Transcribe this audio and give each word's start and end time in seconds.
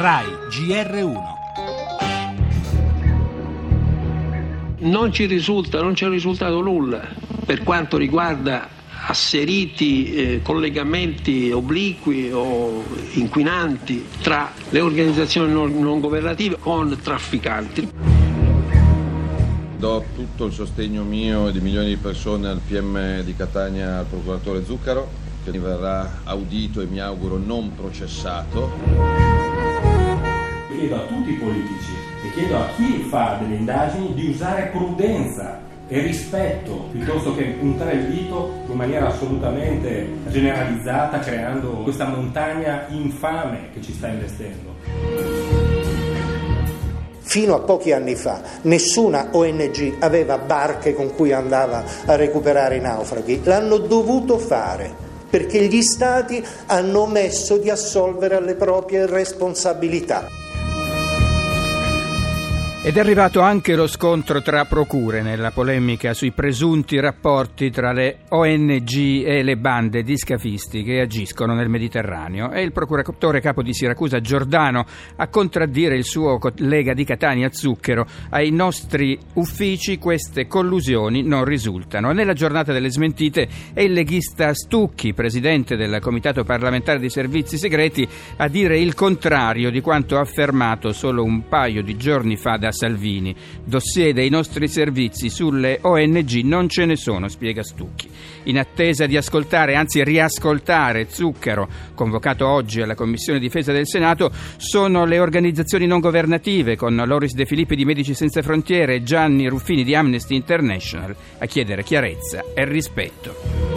RAI 0.00 0.28
GR1 0.48 1.18
Non 4.78 5.12
ci 5.12 5.26
risulta, 5.26 5.82
non 5.82 5.94
ci 5.94 6.06
è 6.06 6.08
risultato 6.08 6.62
nulla 6.62 7.06
per 7.44 7.62
quanto 7.62 7.98
riguarda 7.98 8.66
asseriti 9.08 10.14
eh, 10.14 10.40
collegamenti 10.42 11.52
obliqui 11.52 12.30
o 12.32 12.82
inquinanti 13.12 14.06
tra 14.22 14.50
le 14.70 14.80
organizzazioni 14.80 15.52
non, 15.52 15.78
non 15.78 16.00
governative 16.00 16.56
con 16.58 16.98
trafficanti. 17.02 17.90
Do 19.76 20.04
tutto 20.14 20.46
il 20.46 20.52
sostegno 20.54 21.02
mio 21.02 21.48
e 21.48 21.52
di 21.52 21.60
milioni 21.60 21.88
di 21.88 21.96
persone 21.96 22.48
al 22.48 22.62
PM 22.66 23.20
di 23.20 23.36
Catania, 23.36 23.98
al 23.98 24.06
procuratore 24.06 24.64
Zuccaro, 24.64 25.10
che 25.44 25.50
verrà 25.58 26.20
audito 26.24 26.80
e 26.80 26.86
mi 26.86 27.00
auguro 27.00 27.36
non 27.36 27.74
processato. 27.74 29.29
Chiedo 30.90 31.04
a 31.04 31.06
tutti 31.06 31.30
i 31.30 31.34
politici 31.34 31.92
e 32.24 32.32
chiedo 32.32 32.56
a 32.56 32.66
chi 32.74 33.06
fa 33.08 33.36
delle 33.40 33.54
indagini 33.54 34.12
di 34.12 34.30
usare 34.30 34.70
prudenza 34.72 35.60
e 35.86 36.00
rispetto 36.00 36.88
piuttosto 36.90 37.32
che 37.36 37.44
puntare 37.44 37.92
il 37.92 38.06
dito 38.06 38.64
in 38.68 38.74
maniera 38.74 39.06
assolutamente 39.06 40.08
generalizzata 40.30 41.20
creando 41.20 41.68
questa 41.84 42.08
montagna 42.08 42.86
infame 42.88 43.68
che 43.72 43.80
ci 43.82 43.92
sta 43.92 44.08
investendo. 44.08 44.74
Fino 47.20 47.54
a 47.54 47.60
pochi 47.60 47.92
anni 47.92 48.16
fa 48.16 48.40
nessuna 48.62 49.28
ONG 49.30 49.94
aveva 50.00 50.38
barche 50.38 50.92
con 50.92 51.14
cui 51.14 51.32
andava 51.32 51.84
a 52.04 52.16
recuperare 52.16 52.78
i 52.78 52.80
naufraghi, 52.80 53.42
l'hanno 53.44 53.76
dovuto 53.76 54.38
fare 54.38 54.92
perché 55.30 55.64
gli 55.66 55.82
Stati 55.82 56.44
hanno 56.66 57.02
omesso 57.02 57.58
di 57.58 57.70
assolvere 57.70 58.34
alle 58.34 58.56
proprie 58.56 59.06
responsabilità. 59.06 60.39
Ed 62.82 62.96
è 62.96 63.00
arrivato 63.00 63.42
anche 63.42 63.76
lo 63.76 63.86
scontro 63.86 64.40
tra 64.40 64.64
procure 64.64 65.20
nella 65.20 65.50
polemica 65.50 66.14
sui 66.14 66.30
presunti 66.30 66.98
rapporti 66.98 67.70
tra 67.70 67.92
le 67.92 68.20
ONG 68.30 69.22
e 69.22 69.42
le 69.42 69.58
bande 69.58 70.02
di 70.02 70.16
scafisti 70.16 70.82
che 70.82 71.00
agiscono 71.00 71.52
nel 71.52 71.68
Mediterraneo. 71.68 72.48
È 72.48 72.58
il 72.58 72.72
procuratore 72.72 73.42
capo 73.42 73.62
di 73.62 73.74
Siracusa 73.74 74.22
Giordano 74.22 74.86
a 75.16 75.28
contraddire 75.28 75.94
il 75.94 76.04
suo 76.04 76.38
collega 76.38 76.94
di 76.94 77.04
Catania 77.04 77.50
Zucchero. 77.52 78.06
Ai 78.30 78.50
nostri 78.50 79.18
uffici 79.34 79.98
queste 79.98 80.46
collusioni 80.46 81.22
non 81.22 81.44
risultano. 81.44 82.12
Nella 82.12 82.32
giornata 82.32 82.72
delle 82.72 82.90
smentite 82.90 83.46
è 83.74 83.82
il 83.82 83.92
leghista 83.92 84.54
Stucchi, 84.54 85.12
presidente 85.12 85.76
del 85.76 86.00
Comitato 86.00 86.44
parlamentare 86.44 86.98
dei 86.98 87.10
servizi 87.10 87.58
segreti, 87.58 88.08
a 88.38 88.48
dire 88.48 88.78
il 88.78 88.94
contrario 88.94 89.70
di 89.70 89.82
quanto 89.82 90.18
affermato 90.18 90.92
solo 90.92 91.22
un 91.22 91.46
paio 91.46 91.82
di 91.82 91.98
giorni 91.98 92.38
fa 92.38 92.56
da 92.56 92.68
Salvini. 92.72 93.34
Dossier 93.64 94.12
dei 94.12 94.28
nostri 94.28 94.68
servizi 94.68 95.28
sulle 95.28 95.78
ONG 95.82 96.40
non 96.42 96.68
ce 96.68 96.84
ne 96.84 96.96
sono, 96.96 97.28
spiega 97.28 97.62
Stucchi. 97.62 98.08
In 98.44 98.58
attesa 98.58 99.06
di 99.06 99.16
ascoltare, 99.16 99.74
anzi 99.74 100.02
riascoltare 100.02 101.06
Zucchero, 101.10 101.68
convocato 101.94 102.46
oggi 102.46 102.80
alla 102.80 102.94
Commissione 102.94 103.38
Difesa 103.38 103.72
del 103.72 103.86
Senato, 103.86 104.30
sono 104.56 105.04
le 105.04 105.18
organizzazioni 105.18 105.86
non 105.86 106.00
governative 106.00 106.76
con 106.76 106.94
Loris 106.94 107.34
De 107.34 107.46
Filippi 107.46 107.76
di 107.76 107.84
Medici 107.84 108.14
Senza 108.14 108.42
Frontiere 108.42 108.96
e 108.96 109.02
Gianni 109.02 109.48
Ruffini 109.48 109.84
di 109.84 109.94
Amnesty 109.94 110.34
International 110.34 111.14
a 111.38 111.46
chiedere 111.46 111.82
chiarezza 111.82 112.44
e 112.54 112.64
rispetto. 112.64 113.69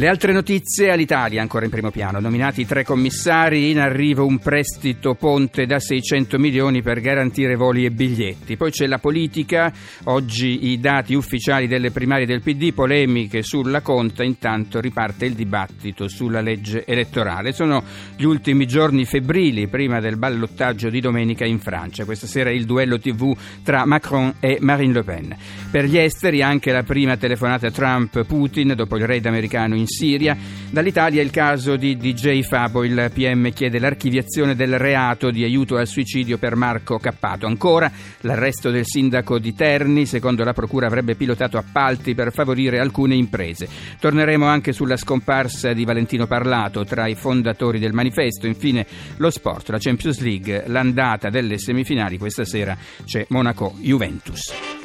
Le 0.00 0.08
altre 0.08 0.32
notizie 0.32 0.90
all'Italia, 0.90 1.42
ancora 1.42 1.66
in 1.66 1.70
primo 1.70 1.90
piano. 1.90 2.20
Nominati 2.20 2.64
tre 2.64 2.84
commissari, 2.84 3.68
in 3.68 3.78
arrivo 3.78 4.24
un 4.24 4.38
prestito 4.38 5.12
ponte 5.12 5.66
da 5.66 5.78
600 5.78 6.38
milioni 6.38 6.80
per 6.80 7.00
garantire 7.00 7.54
voli 7.54 7.84
e 7.84 7.90
biglietti. 7.90 8.56
Poi 8.56 8.70
c'è 8.70 8.86
la 8.86 8.96
politica, 8.96 9.70
oggi 10.04 10.70
i 10.70 10.80
dati 10.80 11.12
ufficiali 11.12 11.66
delle 11.66 11.90
primarie 11.90 12.24
del 12.24 12.40
PD, 12.40 12.72
polemiche 12.72 13.42
sulla 13.42 13.82
conta, 13.82 14.24
intanto 14.24 14.80
riparte 14.80 15.26
il 15.26 15.34
dibattito 15.34 16.08
sulla 16.08 16.40
legge 16.40 16.86
elettorale. 16.86 17.52
Sono 17.52 17.84
gli 18.16 18.24
ultimi 18.24 18.66
giorni 18.66 19.04
febbrili 19.04 19.68
prima 19.68 20.00
del 20.00 20.16
ballottaggio 20.16 20.88
di 20.88 21.00
domenica 21.00 21.44
in 21.44 21.58
Francia. 21.58 22.06
Questa 22.06 22.26
sera 22.26 22.50
il 22.50 22.64
duello 22.64 22.98
TV 22.98 23.36
tra 23.62 23.84
Macron 23.84 24.36
e 24.40 24.56
Marine 24.60 24.94
Le 24.94 25.02
Pen. 25.02 25.36
Per 25.70 25.84
gli 25.84 25.98
esteri 25.98 26.40
anche 26.40 26.72
la 26.72 26.84
prima 26.84 27.18
telefonata 27.18 27.70
Trump-Putin 27.70 28.72
dopo 28.74 28.96
il 28.96 29.04
raid 29.04 29.26
americano 29.26 29.76
in 29.76 29.88
Siria. 29.90 30.36
Dall'Italia 30.70 31.20
il 31.20 31.30
caso 31.30 31.76
di 31.76 31.96
DJ 31.96 32.42
Fabo, 32.42 32.84
il 32.84 33.10
PM 33.12 33.50
chiede 33.52 33.80
l'archiviazione 33.80 34.54
del 34.54 34.78
reato 34.78 35.30
di 35.30 35.42
aiuto 35.42 35.76
al 35.76 35.88
suicidio 35.88 36.38
per 36.38 36.54
Marco 36.54 36.98
Cappato. 36.98 37.46
Ancora 37.46 37.90
l'arresto 38.20 38.70
del 38.70 38.86
sindaco 38.86 39.40
di 39.40 39.52
Terni, 39.52 40.06
secondo 40.06 40.44
la 40.44 40.52
procura 40.52 40.86
avrebbe 40.86 41.16
pilotato 41.16 41.58
appalti 41.58 42.14
per 42.14 42.32
favorire 42.32 42.78
alcune 42.78 43.16
imprese. 43.16 43.68
Torneremo 43.98 44.46
anche 44.46 44.72
sulla 44.72 44.96
scomparsa 44.96 45.72
di 45.72 45.84
Valentino 45.84 46.26
Parlato 46.26 46.84
tra 46.84 47.08
i 47.08 47.16
fondatori 47.16 47.80
del 47.80 47.92
manifesto. 47.92 48.46
Infine 48.46 48.86
lo 49.16 49.30
sport, 49.30 49.70
la 49.70 49.78
Champions 49.78 50.20
League, 50.20 50.64
l'andata 50.68 51.30
delle 51.30 51.58
semifinali. 51.58 52.16
Questa 52.16 52.44
sera 52.44 52.76
c'è 53.04 53.26
Monaco-Juventus. 53.28 54.79